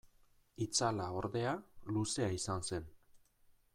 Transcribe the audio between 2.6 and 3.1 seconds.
zen.